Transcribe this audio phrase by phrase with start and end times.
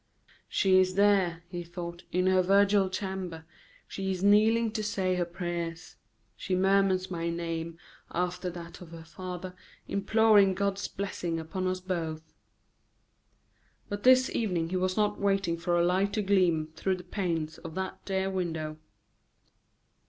[0.49, 3.45] "She is there," he thought, "in her virgin chamber.
[3.87, 5.95] She is kneeling to say her prayers.
[6.35, 7.77] She murmurs my name
[8.09, 9.53] after that of her father,
[9.87, 12.33] imploring God's blessing upon us both."
[13.89, 17.59] But this evening he was not waiting for a light to gleam through the panes
[17.59, 18.77] of that dear window.